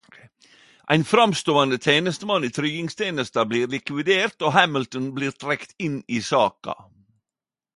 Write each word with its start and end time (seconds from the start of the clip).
Ein 0.93 1.03
framståande 1.05 1.77
tenestemann 1.87 2.43
i 2.47 2.49
tryggingstenesta 2.57 3.45
blir 3.51 3.69
likvidert 3.75 4.47
og 4.49 4.55
Hamilton 4.57 5.11
blir 5.21 5.37
trekt 5.45 5.77
inn 5.89 6.01
i 6.19 6.23
saka. 6.31 6.77